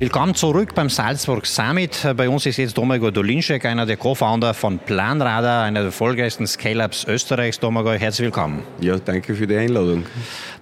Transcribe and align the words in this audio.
Willkommen 0.00 0.34
zurück 0.34 0.74
beim 0.74 0.88
Salzburg 0.88 1.44
Summit. 1.44 2.08
Bei 2.16 2.26
uns 2.26 2.46
ist 2.46 2.56
jetzt 2.56 2.78
Domagoj 2.78 3.12
Dolinschek, 3.12 3.66
einer 3.66 3.84
der 3.84 3.98
Co-Founder 3.98 4.54
von 4.54 4.78
Planradar, 4.78 5.64
einer 5.64 5.80
der 5.80 5.88
erfolgreichsten 5.88 6.46
Scale-Ups 6.46 7.04
Österreichs. 7.04 7.60
Domagoj, 7.60 7.98
herzlich 7.98 8.24
willkommen. 8.24 8.62
Ja, 8.80 8.96
danke 8.98 9.34
für 9.34 9.46
die 9.46 9.56
Einladung. 9.56 10.06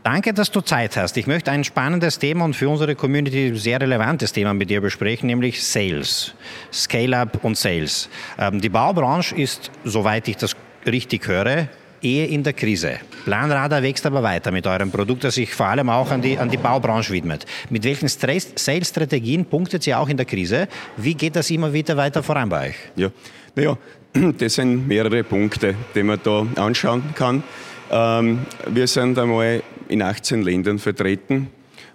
Danke, 0.03 0.35
dass 0.35 0.51
du 0.51 0.61
Zeit 0.61 0.97
hast. 0.97 1.17
Ich 1.19 1.29
möchte 1.29 1.53
ein 1.53 1.63
spannendes 1.63 2.19
Thema 2.19 2.47
und 2.47 2.57
für 2.57 2.69
unsere 2.69 2.97
Community 2.97 3.57
sehr 3.57 3.81
relevantes 3.81 4.33
Thema 4.33 4.55
mit 4.55 4.71
dir 4.71 4.81
besprechen, 4.81 5.29
nämlich 5.29 5.65
Sales, 5.65 6.35
Scale-Up 6.73 7.45
und 7.45 7.57
Sales. 7.57 8.09
Ähm, 8.41 8.61
die 8.61 8.71
Baubranche 8.71 9.37
ist, 9.37 9.71
soweit 9.85 10.27
ich 10.27 10.39
das 10.39 10.57
richtig 10.85 11.29
höre, 11.29 11.69
eher 12.03 12.29
in 12.29 12.43
der 12.43 12.53
Krise. 12.53 12.99
Planradar 13.25 13.83
wächst 13.83 14.07
aber 14.07 14.23
weiter 14.23 14.51
mit 14.51 14.67
eurem 14.67 14.91
Produkt, 14.91 15.25
das 15.25 15.35
sich 15.35 15.53
vor 15.53 15.67
allem 15.67 15.89
auch 15.91 16.11
an 16.11 16.23
die, 16.23 16.39
an 16.39 16.49
die 16.49 16.57
Baubranche 16.57 17.13
widmet. 17.13 17.47
Mit 17.71 17.85
welchen 17.85 18.09
Sales-Strategien 18.09 19.45
punktet 19.45 19.87
ihr 19.87 19.99
auch 19.99 20.09
in 20.09 20.17
der 20.17 20.27
Krise? 20.27 20.69
Wie 20.97 21.15
geht 21.15 21.37
das 21.37 21.51
immer 21.51 21.73
wieder 21.73 21.97
weiter 21.97 22.23
voran 22.23 22.49
bei 22.49 22.69
euch? 22.69 22.77
Ja, 22.97 23.11
naja, 23.55 23.77
das 24.39 24.55
sind 24.55 24.87
mehrere 24.87 25.25
Punkte, 25.25 25.75
die 25.95 26.03
man 26.03 26.19
da 26.23 26.47
anschauen 26.57 27.03
kann. 27.15 27.43
Ähm, 27.91 28.41
wir 28.67 28.87
sind 28.87 29.19
einmal 29.19 29.63
in 29.89 30.03
18 30.03 30.43
Ländern 30.43 30.79
vertreten, 30.79 31.49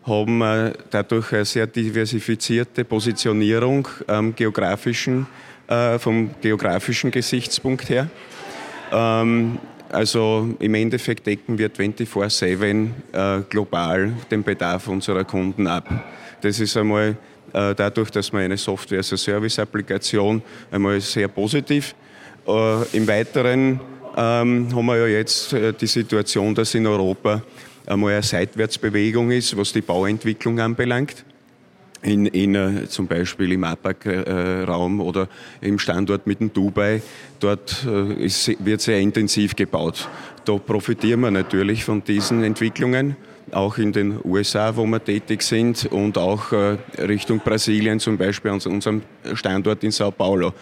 haben 0.05 0.41
äh, 0.41 0.73
dadurch 0.89 1.33
eine 1.33 1.45
sehr 1.45 1.67
diversifizierte 1.67 2.83
Positionierung 2.83 3.87
ähm, 4.07 4.35
geografischen, 4.35 5.27
äh, 5.67 5.99
vom 5.99 6.31
geografischen 6.41 7.11
Gesichtspunkt 7.11 7.89
her. 7.89 8.09
Ähm, 8.91 9.59
also 9.93 10.49
im 10.59 10.73
Endeffekt 10.75 11.27
decken 11.27 11.57
wir 11.57 11.69
24-7 11.69 12.87
äh, 13.11 13.41
global 13.49 14.13
den 14.31 14.43
Bedarf 14.43 14.87
unserer 14.87 15.23
Kunden 15.23 15.67
ab. 15.67 15.87
Das 16.41 16.59
ist 16.59 16.75
einmal 16.75 17.15
äh, 17.53 17.75
dadurch, 17.75 18.09
dass 18.09 18.33
wir 18.33 18.39
eine 18.39 18.57
Software-as-a-Service-Applikation 18.57 20.41
einmal 20.71 20.99
sehr 20.99 21.27
positiv. 21.27 21.95
Äh, 22.47 22.97
Im 22.97 23.07
Weiteren 23.07 23.79
ähm, 24.17 24.67
haben 24.75 24.85
wir 24.85 24.97
ja 24.97 25.07
jetzt 25.07 25.53
äh, 25.53 25.73
die 25.73 25.87
Situation, 25.87 26.55
dass 26.55 26.73
in 26.75 26.87
Europa 26.87 27.41
einmal 27.85 28.13
eine 28.13 28.23
Seitwärtsbewegung 28.23 29.31
ist, 29.31 29.55
was 29.55 29.73
die 29.73 29.81
Bauentwicklung 29.81 30.59
anbelangt 30.59 31.23
in, 32.03 32.25
in 32.27 32.55
äh, 32.55 32.87
zum 32.87 33.07
Beispiel 33.07 33.51
im 33.53 33.63
APAC-Raum 33.63 35.01
oder 35.01 35.27
im 35.61 35.79
Standort 35.79 36.27
mit 36.27 36.39
dem 36.39 36.53
Dubai. 36.53 37.01
Dort 37.39 37.85
äh, 37.87 38.25
ist, 38.25 38.63
wird 38.63 38.81
sehr 38.81 38.99
intensiv 38.99 39.55
gebaut. 39.55 40.09
Da 40.45 40.57
profitieren 40.57 41.21
wir 41.21 41.31
natürlich 41.31 41.83
von 41.83 42.03
diesen 42.03 42.43
Entwicklungen, 42.43 43.15
auch 43.51 43.77
in 43.77 43.91
den 43.91 44.19
USA, 44.23 44.75
wo 44.75 44.85
wir 44.85 45.03
tätig 45.03 45.41
sind 45.43 45.85
und 45.85 46.17
auch 46.17 46.51
äh, 46.51 46.77
Richtung 46.97 47.39
Brasilien, 47.39 47.99
zum 47.99 48.17
Beispiel 48.17 48.51
an 48.51 48.59
unserem 48.65 49.01
Standort 49.33 49.83
in 49.83 49.91
Sao 49.91 50.11
Paulo. 50.11 50.53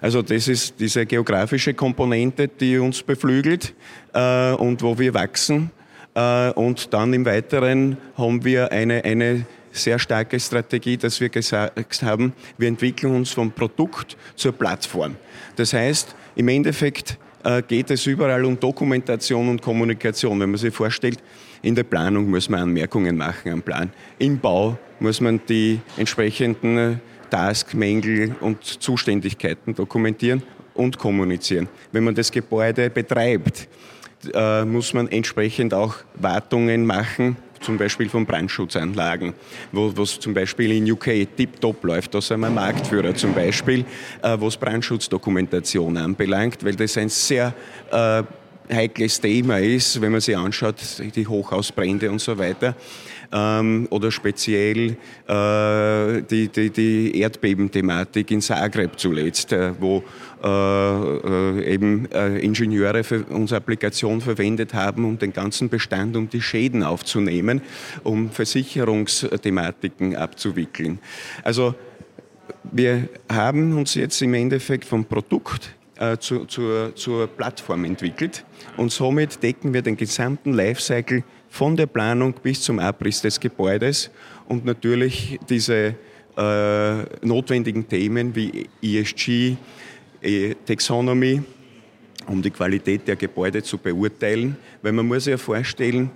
Also 0.00 0.22
das 0.22 0.48
ist 0.48 0.74
diese 0.78 1.06
geografische 1.06 1.74
Komponente, 1.74 2.48
die 2.48 2.78
uns 2.78 3.02
beflügelt 3.02 3.74
äh, 4.12 4.52
und 4.52 4.82
wo 4.82 4.98
wir 4.98 5.14
wachsen. 5.14 5.70
Äh, 6.14 6.50
und 6.50 6.92
dann 6.92 7.12
im 7.12 7.24
Weiteren 7.24 7.96
haben 8.16 8.44
wir 8.44 8.72
eine, 8.72 9.04
eine 9.04 9.46
sehr 9.72 9.98
starke 9.98 10.38
Strategie, 10.38 10.96
dass 10.96 11.20
wir 11.20 11.28
gesagt 11.28 12.02
haben, 12.02 12.32
wir 12.58 12.68
entwickeln 12.68 13.14
uns 13.14 13.30
vom 13.30 13.50
Produkt 13.50 14.16
zur 14.36 14.52
Plattform. 14.52 15.16
Das 15.56 15.72
heißt, 15.72 16.14
im 16.36 16.48
Endeffekt 16.48 17.18
äh, 17.44 17.62
geht 17.62 17.90
es 17.90 18.06
überall 18.06 18.44
um 18.44 18.58
Dokumentation 18.58 19.48
und 19.48 19.62
Kommunikation. 19.62 20.40
Wenn 20.40 20.50
man 20.50 20.58
sich 20.58 20.74
vorstellt, 20.74 21.18
in 21.62 21.74
der 21.74 21.84
Planung 21.84 22.28
muss 22.28 22.48
man 22.48 22.60
Anmerkungen 22.60 23.16
machen 23.16 23.52
am 23.52 23.62
Plan. 23.62 23.90
Im 24.18 24.38
Bau 24.38 24.78
muss 24.98 25.20
man 25.20 25.40
die 25.48 25.80
entsprechenden 25.96 26.76
äh, 26.76 26.96
Task, 27.30 27.74
Mängel 27.74 28.34
und 28.40 28.64
Zuständigkeiten 28.64 29.74
dokumentieren 29.74 30.42
und 30.74 30.98
kommunizieren. 30.98 31.68
Wenn 31.92 32.04
man 32.04 32.14
das 32.14 32.30
Gebäude 32.30 32.90
betreibt, 32.90 33.68
äh, 34.34 34.64
muss 34.64 34.92
man 34.92 35.08
entsprechend 35.08 35.72
auch 35.72 35.96
Wartungen 36.14 36.84
machen, 36.84 37.36
zum 37.60 37.78
Beispiel 37.78 38.08
von 38.08 38.26
Brandschutzanlagen, 38.26 39.34
wo 39.72 39.88
es 40.02 40.18
zum 40.18 40.34
Beispiel 40.34 40.72
in 40.72 40.90
UK 40.90 41.28
tiptop 41.36 41.84
läuft. 41.84 42.14
Da 42.14 42.20
sind 42.20 42.40
wir 42.40 42.50
Marktführer 42.50 43.14
zum 43.14 43.34
Beispiel, 43.34 43.84
äh, 44.22 44.36
was 44.38 44.56
Brandschutzdokumentation 44.56 45.96
anbelangt, 45.96 46.64
weil 46.64 46.74
das 46.74 46.96
ein 46.96 47.08
sehr 47.08 47.54
äh, 47.90 48.22
heikles 48.70 49.20
Thema 49.20 49.58
ist, 49.58 50.00
wenn 50.00 50.12
man 50.12 50.20
sich 50.20 50.36
anschaut, 50.36 50.76
die 51.14 51.26
Hochhausbrände 51.26 52.10
und 52.10 52.20
so 52.20 52.38
weiter 52.38 52.74
ähm, 53.32 53.86
oder 53.90 54.10
speziell 54.10 54.96
äh, 55.28 56.22
die, 56.22 56.48
die, 56.48 56.70
die 56.70 57.18
Erdbebenthematik 57.20 58.30
in 58.30 58.40
Zagreb 58.40 58.98
zuletzt, 58.98 59.52
äh, 59.52 59.72
wo 59.78 60.02
äh, 60.42 60.48
äh 60.48 61.74
eben 61.74 62.10
äh, 62.12 62.38
Ingenieure 62.38 63.04
für 63.04 63.24
unsere 63.24 63.58
Applikation 63.58 64.20
verwendet 64.20 64.74
haben, 64.74 65.04
um 65.04 65.18
den 65.18 65.32
ganzen 65.32 65.68
Bestand, 65.68 66.16
um 66.16 66.28
die 66.28 66.42
Schäden 66.42 66.82
aufzunehmen, 66.82 67.60
um 68.02 68.30
Versicherungsthematiken 68.30 70.16
abzuwickeln. 70.16 70.98
Also 71.44 71.74
wir 72.72 73.08
haben 73.30 73.76
uns 73.76 73.94
jetzt 73.94 74.20
im 74.22 74.34
Endeffekt 74.34 74.84
vom 74.84 75.04
Produkt 75.04 75.74
äh, 76.00 76.16
zu, 76.18 76.46
zur, 76.46 76.96
zur 76.96 77.26
Plattform 77.28 77.84
entwickelt 77.84 78.44
und 78.76 78.90
somit 78.90 79.42
decken 79.42 79.72
wir 79.74 79.82
den 79.82 79.96
gesamten 79.96 80.54
Lifecycle 80.54 81.22
von 81.48 81.76
der 81.76 81.86
Planung 81.86 82.34
bis 82.42 82.62
zum 82.62 82.78
Abriss 82.78 83.20
des 83.20 83.38
Gebäudes 83.38 84.10
und 84.48 84.64
natürlich 84.64 85.38
diese 85.48 85.94
äh, 86.36 87.02
notwendigen 87.22 87.86
Themen 87.86 88.34
wie 88.34 88.68
ESG, 88.82 89.56
e 90.22 90.54
Taxonomy, 90.64 91.42
um 92.26 92.40
die 92.40 92.50
Qualität 92.50 93.06
der 93.06 93.16
Gebäude 93.16 93.62
zu 93.62 93.76
beurteilen. 93.78 94.56
Weil 94.82 94.92
man 94.92 95.06
muss 95.06 95.24
sich 95.24 95.32
ja 95.32 95.38
vorstellen, 95.38 96.10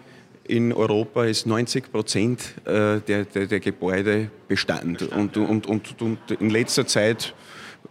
in 0.44 0.72
Europa 0.72 1.24
ist 1.24 1.46
90 1.46 1.90
Prozent 1.90 2.54
äh, 2.64 3.00
der, 3.00 3.24
der, 3.24 3.46
der 3.46 3.60
Gebäude 3.60 4.30
Bestand. 4.48 5.02
Und, 5.02 5.36
und, 5.36 5.66
und, 5.66 6.00
und 6.00 6.18
in 6.38 6.50
letzter 6.50 6.86
Zeit 6.86 7.34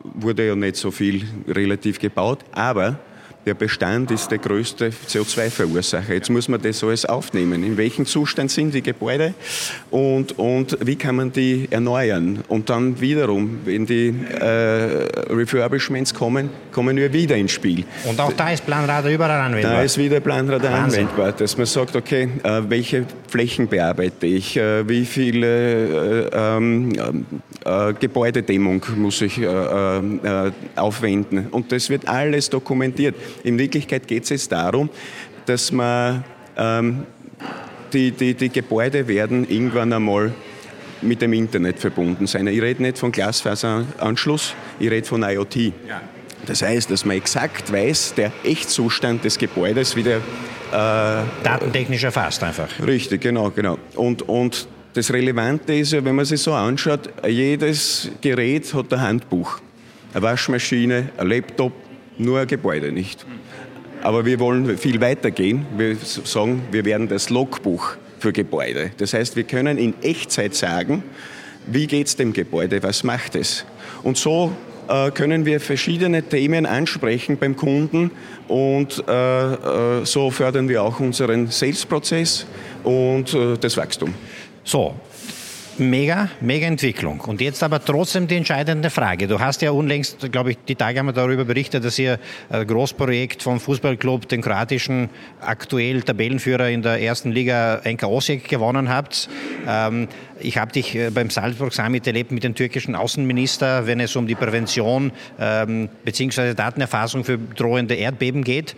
wurde 0.04 0.48
ja 0.48 0.56
nicht 0.56 0.76
so 0.76 0.92
viel 0.92 1.24
relativ 1.48 2.00
gebaut, 2.00 2.40
aber 2.52 3.00
der 3.46 3.54
Bestand 3.54 4.12
ist 4.12 4.32
der 4.32 4.38
größte 4.38 4.92
CO2-Verursacher. 5.08 6.14
Jetzt 6.14 6.30
muss 6.30 6.48
man 6.48 6.62
das 6.62 6.84
alles 6.84 7.06
aufnehmen. 7.06 7.64
In 7.64 7.78
welchem 7.78 8.06
Zustand 8.06 8.52
sind 8.52 8.74
die 8.74 8.82
Gebäude 8.82 9.34
und, 9.92 10.38
und 10.40 10.78
wie 10.82 10.96
kann 10.96 11.16
man 11.16 11.32
die 11.32 11.68
erneuern? 11.70 12.44
Und 12.48 12.70
dann 12.70 13.00
wiederum, 13.02 13.60
wenn 13.66 13.86
die 13.86 14.14
äh, 14.40 14.46
Refurbishments 15.30 16.14
kommen, 16.14 16.50
kommen 16.72 16.96
wir 16.96 17.12
wieder 17.12 17.36
ins 17.36 17.52
Spiel. 17.52 17.84
Und 18.06 18.20
auch 18.20 18.34
da 18.34 18.52
ist 18.52 18.66
Planradar 18.66 19.12
überall 19.12 19.42
anwendbar? 19.42 19.74
Da 19.74 19.82
ist 19.82 19.98
wieder 19.98 20.20
Planradar 20.20 20.72
Wahnsinn. 20.72 21.02
anwendbar, 21.02 21.32
dass 21.34 21.58
man 21.58 21.66
sagt, 21.66 21.96
okay, 21.96 22.30
äh, 22.44 22.62
welche 22.68 23.06
Flächen 23.28 23.68
bearbeite 23.68 24.28
ich, 24.28 24.56
äh, 24.58 24.88
wie 24.88 25.06
viele 25.06 26.28
äh, 26.28 26.30
ähm, 26.34 26.94
äh, 27.66 27.94
Gebäudedämmung 27.94 28.86
muss 28.96 29.22
ich 29.22 29.40
äh, 29.40 30.52
aufwenden. 30.76 31.48
Und 31.52 31.72
das 31.72 31.90
wird 31.90 32.08
alles 32.08 32.50
dokumentiert. 32.50 33.16
In 33.44 33.58
Wirklichkeit 33.58 34.08
geht 34.08 34.24
es 34.24 34.30
jetzt 34.30 34.52
darum, 34.52 34.90
dass 35.46 35.72
man 35.72 36.24
ähm, 36.58 37.06
die, 37.94 38.12
die, 38.12 38.34
die 38.34 38.50
Gebäude 38.50 39.08
werden 39.08 39.48
irgendwann 39.50 39.94
einmal 39.94 40.34
mit 41.02 41.22
dem 41.22 41.34
Internet 41.34 41.80
verbunden 41.80 42.28
sein. 42.28 42.48
Ich 42.48 42.62
rede 42.62 42.82
nicht 42.82 42.98
von 42.98 43.12
Glasfaseranschluss, 43.12 44.56
ich 44.80 44.90
rede 44.90 45.06
von 45.06 45.24
IoT. 45.24 45.56
Ja. 45.56 46.02
Das 46.46 46.62
heißt, 46.62 46.92
dass 46.92 47.06
man 47.06 47.18
exakt 47.18 47.72
weiß, 47.72 48.16
der 48.16 48.32
Echtzustand 48.44 49.24
des 49.24 49.38
Gebäudes 49.38 49.96
wieder. 49.96 50.18
Äh, 50.18 50.22
Datentechnisch 51.44 52.04
erfasst 52.04 52.44
einfach. 52.44 52.68
Richtig, 52.86 53.22
genau, 53.22 53.50
genau. 53.52 53.78
Und, 53.96 54.24
und 54.24 54.68
das 54.94 55.12
Relevante 55.12 55.74
ist 55.74 55.94
ja, 55.94 56.04
wenn 56.04 56.16
man 56.16 56.26
sich 56.26 56.42
so 56.42 56.54
anschaut, 56.54 57.10
jedes 57.28 58.10
Gerät 58.22 58.74
hat 58.74 58.94
ein 58.94 59.02
Handbuch. 59.02 59.60
Eine 60.14 60.22
Waschmaschine, 60.22 61.10
ein 61.18 61.28
Laptop, 61.28 61.72
nur 62.18 62.42
ein 62.42 62.48
Gebäude 62.48 62.92
nicht. 62.92 63.26
Aber 64.02 64.26
wir 64.26 64.40
wollen 64.40 64.78
viel 64.78 65.00
weiter 65.00 65.32
gehen. 65.32 65.66
Wir 65.78 65.96
sagen, 65.96 66.64
wir 66.72 66.84
werden 66.86 67.08
das 67.08 67.30
Logbuch 67.30 67.96
für 68.20 68.34
Gebäude. 68.34 68.92
Das 68.98 69.14
heißt, 69.14 69.36
wir 69.36 69.44
können 69.44 69.78
in 69.78 69.94
Echtzeit 70.02 70.56
sagen, 70.56 71.04
wie 71.68 71.88
geht 71.88 72.08
es 72.08 72.16
dem 72.16 72.34
Gebäude, 72.34 72.84
was 72.84 73.04
macht 73.04 73.36
es. 73.36 73.66
Und 74.04 74.18
so 74.18 74.52
äh, 74.88 75.12
können 75.12 75.46
wir 75.46 75.60
verschiedene 75.60 76.24
Themen 76.24 76.66
ansprechen 76.66 77.38
beim 77.38 77.56
Kunden 77.56 78.12
und 78.48 79.04
äh, 79.08 79.54
äh, 80.02 80.06
so 80.06 80.30
fördern 80.30 80.68
wir 80.68 80.84
auch 80.84 81.00
unseren 81.00 81.48
Sales-Prozess 81.48 82.46
und 82.84 83.34
äh, 83.34 83.58
das 83.58 83.78
Wachstum. 83.78 84.14
So, 84.66 84.96
Mega, 85.80 86.30
mega 86.40 86.68
Entwicklung. 86.68 87.20
Und 87.22 87.42
jetzt 87.42 87.64
aber 87.64 87.84
trotzdem 87.84 88.28
die 88.28 88.36
entscheidende 88.36 88.92
Frage. 88.92 89.28
Du 89.28 89.40
hast 89.40 89.64
ja 89.64 89.72
unlängst, 89.72 90.32
glaube 90.32 90.52
ich, 90.52 90.58
die 90.68 90.76
Tage 90.76 91.00
haben 91.00 91.08
wir 91.08 91.14
darüber 91.14 91.46
berichtet, 91.46 91.84
dass 91.84 91.98
ihr 91.98 92.20
ein 92.50 92.68
Großprojekt 92.68 93.42
vom 93.42 93.60
Fußballclub, 93.60 94.28
den 94.28 94.44
kroatischen 94.44 95.10
aktuell 95.42 96.04
Tabellenführer 96.04 96.70
in 96.70 96.84
der 96.84 97.02
ersten 97.02 97.32
Liga 97.32 97.82
NK 97.86 98.04
Osijek 98.04 98.48
gewonnen 98.48 98.90
habt. 98.90 99.30
Ähm, 99.68 100.10
ich 100.40 100.60
habe 100.60 100.72
dich 100.72 100.96
äh, 100.96 101.10
beim 101.10 101.32
Salzburg 101.32 101.74
Summit 101.74 102.06
erlebt 102.06 102.32
mit 102.32 102.44
dem 102.44 102.54
türkischen 102.54 102.94
Außenminister, 102.94 103.88
wenn 103.88 104.00
es 104.00 104.16
um 104.16 104.28
die 104.28 104.36
Prävention 104.36 105.12
ähm, 105.40 105.90
bzw. 106.06 106.54
Datenerfassung 106.54 107.24
für 107.24 107.40
drohende 107.40 107.96
Erdbeben 107.96 108.44
geht. 108.44 108.76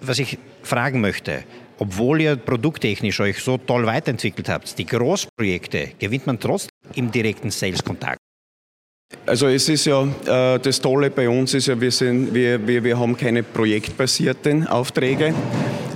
Was 0.00 0.18
ich 0.18 0.38
fragen 0.66 1.00
möchte, 1.00 1.44
obwohl 1.78 2.20
ihr 2.20 2.36
produkttechnisch 2.36 3.20
euch 3.20 3.40
so 3.40 3.58
toll 3.58 3.86
weiterentwickelt 3.86 4.48
habt, 4.48 4.78
die 4.78 4.86
Großprojekte 4.86 5.92
gewinnt 5.98 6.26
man 6.26 6.38
trotzdem 6.38 6.70
im 6.94 7.10
direkten 7.10 7.50
Sales-Kontakt. 7.50 8.18
Also 9.24 9.46
es 9.46 9.68
ist 9.68 9.86
ja, 9.86 10.02
äh, 10.02 10.58
das 10.58 10.80
Tolle 10.80 11.10
bei 11.10 11.28
uns 11.28 11.54
ist 11.54 11.66
ja, 11.66 11.80
wir, 11.80 11.92
sind, 11.92 12.34
wir, 12.34 12.66
wir, 12.66 12.82
wir 12.82 12.98
haben 12.98 13.16
keine 13.16 13.42
projektbasierten 13.42 14.66
Aufträge. 14.66 15.32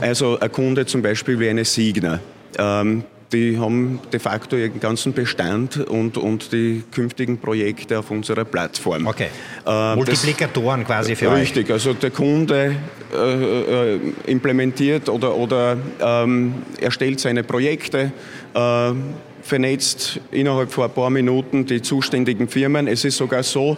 Also 0.00 0.38
ein 0.38 0.52
Kunde 0.52 0.86
zum 0.86 1.02
Beispiel 1.02 1.38
wie 1.38 1.48
eine 1.48 1.64
Signa. 1.64 2.20
Die 3.32 3.58
haben 3.58 4.00
de 4.12 4.18
facto 4.18 4.56
ihren 4.56 4.80
ganzen 4.80 5.12
Bestand 5.12 5.76
und, 5.76 6.16
und 6.16 6.52
die 6.52 6.82
künftigen 6.90 7.38
Projekte 7.38 7.98
auf 8.00 8.10
unserer 8.10 8.44
Plattform. 8.44 9.06
Okay. 9.06 9.28
Äh, 9.66 9.94
Multiplikatoren 9.94 10.84
quasi 10.84 11.14
für 11.14 11.32
richtig, 11.32 11.34
euch. 11.34 11.42
Richtig, 11.42 11.70
also 11.70 11.92
der 11.94 12.10
Kunde 12.10 12.74
äh, 13.14 13.94
äh, 13.94 14.00
implementiert 14.26 15.08
oder, 15.08 15.36
oder 15.36 15.76
ähm, 16.00 16.54
erstellt 16.80 17.20
seine 17.20 17.44
Projekte, 17.44 18.12
äh, 18.54 18.92
vernetzt 19.42 20.20
innerhalb 20.32 20.72
von 20.72 20.84
ein 20.84 20.90
paar 20.90 21.10
Minuten 21.10 21.66
die 21.66 21.82
zuständigen 21.82 22.48
Firmen. 22.48 22.88
Es 22.88 23.04
ist 23.04 23.16
sogar 23.16 23.42
so, 23.42 23.76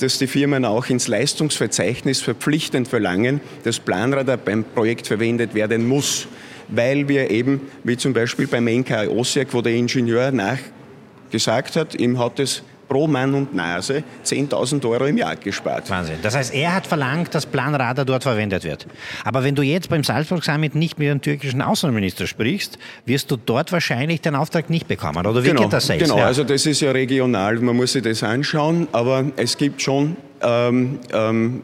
dass 0.00 0.18
die 0.18 0.26
Firmen 0.26 0.64
auch 0.64 0.86
ins 0.86 1.08
Leistungsverzeichnis 1.08 2.20
verpflichtend 2.20 2.88
verlangen, 2.88 3.40
dass 3.64 3.78
Planradar 3.78 4.36
beim 4.36 4.64
Projekt 4.64 5.06
verwendet 5.06 5.54
werden 5.54 5.86
muss 5.86 6.26
weil 6.68 7.08
wir 7.08 7.30
eben, 7.30 7.60
wie 7.82 7.96
zum 7.96 8.12
Beispiel 8.12 8.46
beim 8.46 8.64
NKI 8.64 9.08
Osijek, 9.08 9.52
wo 9.52 9.62
der 9.62 9.74
Ingenieur 9.74 10.30
nachgesagt 10.32 11.76
hat, 11.76 11.94
ihm 11.94 12.18
hat 12.18 12.38
es 12.38 12.62
pro 12.88 13.06
Mann 13.06 13.34
und 13.34 13.54
Nase 13.54 14.04
10.000 14.24 14.88
Euro 14.88 15.06
im 15.06 15.16
Jahr 15.16 15.36
gespart. 15.36 15.88
Wahnsinn. 15.90 16.16
Das 16.22 16.36
heißt, 16.36 16.54
er 16.54 16.74
hat 16.74 16.86
verlangt, 16.86 17.34
dass 17.34 17.46
Planradar 17.46 18.04
dort 18.04 18.22
verwendet 18.22 18.64
wird. 18.64 18.86
Aber 19.24 19.42
wenn 19.44 19.54
du 19.54 19.62
jetzt 19.62 19.88
beim 19.88 20.04
Salzburg 20.04 20.44
Summit 20.44 20.74
nicht 20.74 20.98
mit 20.98 21.08
dem 21.08 21.20
türkischen 21.20 21.62
Außenminister 21.62 22.26
sprichst, 22.26 22.78
wirst 23.06 23.30
du 23.30 23.36
dort 23.36 23.72
wahrscheinlich 23.72 24.20
den 24.20 24.34
Auftrag 24.34 24.70
nicht 24.70 24.88
bekommen. 24.88 25.26
Oder 25.26 25.42
wie 25.42 25.48
genau, 25.48 25.62
geht 25.62 25.72
das 25.72 25.86
selbst? 25.86 26.04
Genau, 26.04 26.18
ja. 26.18 26.26
also 26.26 26.44
das 26.44 26.66
ist 26.66 26.80
ja 26.80 26.92
regional, 26.92 27.56
man 27.56 27.76
muss 27.76 27.92
sich 27.92 28.02
das 28.02 28.22
anschauen, 28.22 28.88
aber 28.92 29.24
es 29.36 29.56
gibt 29.56 29.82
schon 29.82 30.16
ähm, 30.42 30.98
ähm, 31.12 31.62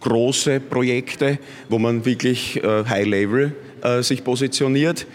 große 0.00 0.60
Projekte, 0.60 1.38
wo 1.68 1.78
man 1.78 2.04
wirklich 2.04 2.62
äh, 2.62 2.84
High-Level 2.84 3.52
äh, 3.82 4.02
sich 4.02 4.24
positioniert 4.24 5.06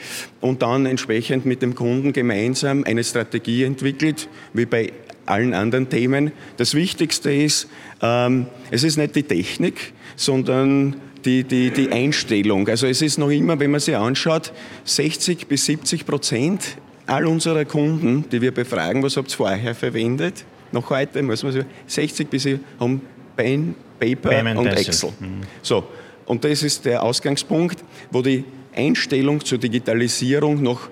und 0.42 0.62
dann 0.62 0.86
entsprechend 0.86 1.46
mit 1.46 1.62
dem 1.62 1.76
Kunden 1.76 2.14
gemeinsam 2.14 2.84
eine 2.84 3.04
Strategie 3.04 3.64
entwickelt, 3.64 4.28
wie 4.54 4.66
bei 4.66 4.92
allen 5.26 5.54
anderen 5.54 5.90
Themen. 5.90 6.32
Das 6.58 6.76
Wichtigste 6.76 7.34
ist, 7.34 7.68
ähm, 8.02 8.48
es 8.72 8.84
ist 8.84 8.98
nicht 8.98 9.16
die 9.16 9.24
Technik, 9.24 9.94
sondern 10.16 10.96
die, 11.26 11.44
die, 11.44 11.72
die 11.72 11.92
Einstellung. 11.92 12.68
Also 12.68 12.88
es 12.88 13.02
ist 13.02 13.18
noch 13.18 13.30
immer, 13.30 13.60
wenn 13.60 13.72
man 13.72 13.80
sich 13.80 13.96
anschaut, 13.96 14.52
60 14.84 15.48
bis 15.48 15.66
70 15.66 16.06
Prozent 16.06 16.78
all 17.06 17.26
unserer 17.26 17.66
Kunden, 17.66 18.26
die 18.32 18.42
wir 18.42 18.52
befragen, 18.52 19.04
was 19.04 19.18
habt 19.18 19.32
ihr 19.32 19.38
vorher 19.38 19.76
verwendet, 19.76 20.46
noch 20.72 20.90
heute 20.90 21.22
muss 21.22 21.44
man 21.44 21.54
sagen, 21.54 21.68
60 21.88 22.30
bis 22.30 22.48
haben 22.80 23.02
Pen, 23.36 23.76
Paper 24.04 24.30
Payment 24.30 24.60
und 24.60 24.68
Excel. 24.68 25.12
Mhm. 25.20 25.42
So, 25.62 25.84
und 26.26 26.44
das 26.44 26.64
ist 26.64 26.86
der 26.86 27.04
Ausgangspunkt, 27.04 27.84
wo 28.12 28.22
die 28.22 28.44
Einstellung 28.76 29.44
zur 29.44 29.58
Digitalisierung 29.58 30.62
noch 30.62 30.90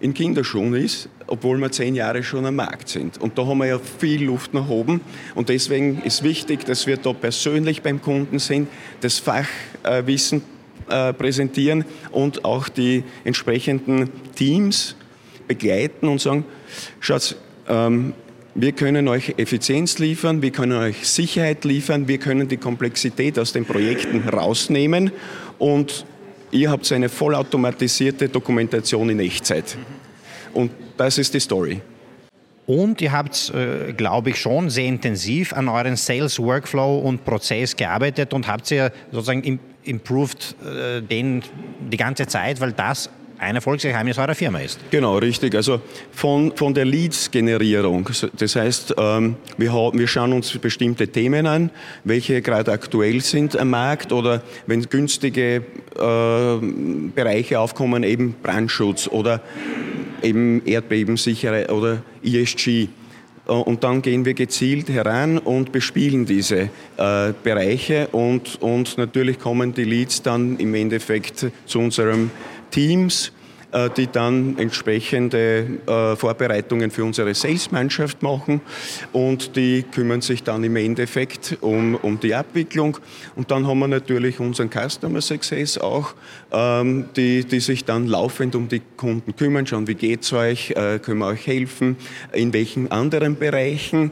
in 0.00 0.14
Kinderschuhen 0.14 0.74
ist, 0.74 1.08
obwohl 1.26 1.58
wir 1.58 1.70
zehn 1.70 1.94
Jahre 1.94 2.22
schon 2.22 2.46
am 2.46 2.56
Markt 2.56 2.88
sind. 2.88 3.18
Und 3.18 3.36
da 3.36 3.46
haben 3.46 3.58
wir 3.58 3.66
ja 3.66 3.78
viel 3.78 4.24
Luft 4.24 4.54
nach 4.54 4.68
oben. 4.68 5.00
Und 5.34 5.48
deswegen 5.48 6.02
ist 6.02 6.22
wichtig, 6.22 6.64
dass 6.64 6.86
wir 6.86 6.96
da 6.96 7.12
persönlich 7.12 7.82
beim 7.82 8.00
Kunden 8.00 8.38
sind, 8.38 8.68
das 9.00 9.18
Fachwissen 9.18 10.42
äh, 10.88 11.12
präsentieren 11.12 11.84
und 12.10 12.44
auch 12.44 12.68
die 12.68 13.04
entsprechenden 13.24 14.10
Teams 14.34 14.96
begleiten 15.46 16.08
und 16.08 16.20
sagen, 16.20 16.44
schaut, 17.00 17.36
ähm, 17.68 18.14
wir 18.54 18.72
können 18.72 19.08
euch 19.08 19.34
Effizienz 19.36 19.98
liefern, 19.98 20.42
wir 20.42 20.50
können 20.50 20.78
euch 20.78 21.08
Sicherheit 21.08 21.64
liefern, 21.64 22.08
wir 22.08 22.18
können 22.18 22.48
die 22.48 22.56
Komplexität 22.56 23.38
aus 23.38 23.52
den 23.52 23.64
Projekten 23.64 24.28
rausnehmen 24.28 25.12
und 25.58 26.04
ihr 26.50 26.70
habt 26.70 26.90
eine 26.92 27.08
vollautomatisierte 27.08 28.28
Dokumentation 28.28 29.08
in 29.10 29.20
Echtzeit. 29.20 29.76
Und 30.52 30.72
das 30.96 31.18
ist 31.18 31.34
die 31.34 31.40
Story. 31.40 31.80
Und 32.66 33.00
ihr 33.00 33.12
habt, 33.12 33.52
äh, 33.54 33.92
glaube 33.92 34.30
ich, 34.30 34.40
schon 34.40 34.70
sehr 34.70 34.86
intensiv 34.86 35.52
an 35.52 35.68
euren 35.68 35.96
Sales 35.96 36.38
Workflow 36.38 36.98
und 36.98 37.24
Prozess 37.24 37.74
gearbeitet 37.74 38.32
und 38.32 38.46
habt 38.46 38.70
ihr 38.70 38.92
sozusagen 39.10 39.58
improved 39.82 40.54
äh, 40.64 41.00
den 41.00 41.42
die 41.90 41.96
ganze 41.96 42.26
Zeit, 42.26 42.60
weil 42.60 42.72
das 42.72 43.10
ein 43.40 43.54
Erfolgsgeheimnis 43.54 44.18
eurer 44.18 44.34
Firma 44.34 44.58
ist. 44.58 44.78
Genau, 44.90 45.16
richtig. 45.16 45.54
Also 45.54 45.80
von, 46.12 46.54
von 46.54 46.74
der 46.74 46.84
Leads-Generierung. 46.84 48.08
Das 48.36 48.54
heißt, 48.54 48.94
ähm, 48.98 49.36
wir, 49.56 49.72
haben, 49.72 49.98
wir 49.98 50.06
schauen 50.06 50.34
uns 50.34 50.56
bestimmte 50.58 51.08
Themen 51.08 51.46
an, 51.46 51.70
welche 52.04 52.42
gerade 52.42 52.70
aktuell 52.70 53.22
sind 53.22 53.56
am 53.56 53.70
Markt 53.70 54.12
oder 54.12 54.42
wenn 54.66 54.82
günstige 54.82 55.56
äh, 55.56 56.66
Bereiche 57.14 57.60
aufkommen, 57.60 58.02
eben 58.02 58.34
Brandschutz 58.42 59.08
oder 59.08 59.40
eben 60.22 60.62
Erdbebensichere 60.66 61.72
oder 61.72 62.02
ESG. 62.22 62.88
Äh, 63.50 63.52
und 63.52 63.82
dann 63.84 64.02
gehen 64.02 64.26
wir 64.26 64.34
gezielt 64.34 64.90
heran 64.90 65.38
und 65.38 65.72
bespielen 65.72 66.26
diese 66.26 66.68
äh, 66.98 67.32
Bereiche 67.42 68.08
und, 68.08 68.60
und 68.60 68.98
natürlich 68.98 69.38
kommen 69.38 69.72
die 69.72 69.84
Leads 69.84 70.20
dann 70.20 70.58
im 70.58 70.74
Endeffekt 70.74 71.46
zu 71.64 71.78
unserem 71.78 72.30
Teams, 72.70 73.32
äh, 73.72 73.88
die 73.96 74.08
dann 74.08 74.58
entsprechende 74.58 75.64
äh, 75.86 76.16
Vorbereitungen 76.16 76.90
für 76.90 77.04
unsere 77.04 77.34
Sales-Mannschaft 77.34 78.20
machen 78.20 78.60
und 79.12 79.54
die 79.54 79.84
kümmern 79.84 80.22
sich 80.22 80.42
dann 80.42 80.64
im 80.64 80.74
Endeffekt 80.74 81.58
um, 81.60 81.94
um 81.94 82.18
die 82.18 82.34
Abwicklung. 82.34 82.98
Und 83.36 83.52
dann 83.52 83.68
haben 83.68 83.78
wir 83.78 83.86
natürlich 83.86 84.40
unseren 84.40 84.70
Customer 84.70 85.20
Success 85.20 85.78
auch, 85.78 86.14
ähm, 86.50 87.10
die, 87.14 87.44
die 87.44 87.60
sich 87.60 87.84
dann 87.84 88.08
laufend 88.08 88.56
um 88.56 88.68
die 88.68 88.82
Kunden 88.96 89.36
kümmern, 89.36 89.66
schauen, 89.68 89.86
wie 89.86 89.94
geht 89.94 90.22
es 90.22 90.32
euch, 90.32 90.72
äh, 90.72 90.98
können 90.98 91.18
wir 91.18 91.26
euch 91.26 91.46
helfen, 91.46 91.96
in 92.32 92.52
welchen 92.52 92.90
anderen 92.90 93.36
Bereichen 93.36 94.10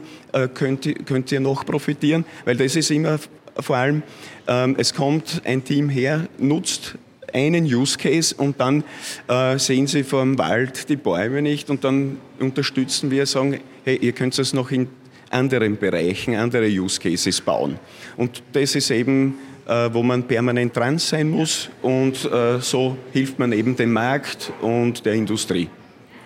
könnt, 0.53 0.87
könnt 1.07 1.31
ihr 1.31 1.39
noch 1.39 1.65
profitieren, 1.65 2.23
weil 2.45 2.55
das 2.55 2.75
ist 2.75 2.91
immer 2.91 3.17
vor 3.59 3.75
allem, 3.75 4.03
ähm, 4.47 4.75
es 4.77 4.93
kommt 4.93 5.41
ein 5.43 5.63
Team 5.63 5.89
her, 5.89 6.27
nutzt 6.37 6.95
einen 7.33 7.65
Use 7.65 7.97
Case 7.97 8.35
und 8.35 8.59
dann 8.59 8.83
äh, 9.27 9.57
sehen 9.57 9.87
Sie 9.87 10.03
vor 10.03 10.21
dem 10.21 10.37
Wald 10.37 10.89
die 10.89 10.95
Bäume 10.95 11.41
nicht 11.41 11.69
und 11.69 11.83
dann 11.83 12.17
unterstützen 12.39 13.11
wir, 13.11 13.25
sagen, 13.25 13.59
hey, 13.83 13.97
ihr 13.97 14.11
könnt 14.11 14.37
das 14.37 14.53
noch 14.53 14.71
in 14.71 14.87
anderen 15.29 15.77
Bereichen, 15.77 16.35
andere 16.35 16.67
Use 16.67 16.99
Cases 16.99 17.39
bauen. 17.41 17.79
Und 18.17 18.41
das 18.53 18.75
ist 18.75 18.91
eben, 18.91 19.35
äh, 19.67 19.89
wo 19.91 20.03
man 20.03 20.23
permanent 20.23 20.75
dran 20.75 20.97
sein 20.97 21.29
muss 21.29 21.69
und 21.81 22.25
äh, 22.25 22.59
so 22.59 22.97
hilft 23.13 23.39
man 23.39 23.51
eben 23.51 23.75
dem 23.75 23.93
Markt 23.93 24.51
und 24.61 25.05
der 25.05 25.13
Industrie. 25.13 25.69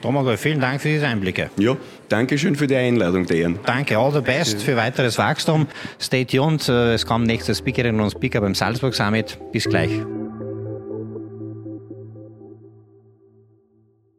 Thomas, 0.01 0.39
vielen 0.39 0.59
Dank 0.59 0.81
für 0.81 0.89
diese 0.89 1.07
Einblicke. 1.07 1.49
Ja, 1.57 1.77
danke 2.09 2.37
schön 2.37 2.57
für 2.57 2.67
die 2.67 2.75
Einladung, 2.75 3.25
Dejan. 3.25 3.57
Danke, 3.65 3.97
all 3.97 4.11
the 4.11 4.19
best 4.19 4.61
für 4.61 4.75
weiteres 4.75 5.17
Wachstum. 5.17 5.65
Stay 5.99 6.25
tuned, 6.25 6.67
äh, 6.67 6.95
es 6.95 7.05
kommen 7.05 7.25
nächste 7.25 7.55
Speakerinnen 7.55 8.01
und 8.01 8.11
Speaker 8.11 8.41
beim 8.41 8.53
Salzburg 8.53 8.93
Summit. 8.93 9.37
Bis 9.53 9.63
gleich. 9.63 9.91